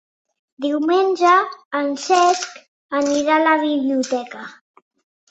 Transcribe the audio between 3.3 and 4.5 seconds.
a la biblioteca.